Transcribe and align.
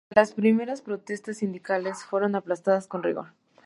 Las 0.09 0.33
primeras 0.33 0.81
protestas 0.81 1.37
sindicales 1.37 2.05
fueron 2.05 2.33
aplastadas 2.33 2.87
con 2.87 3.03
rigor. 3.03 3.33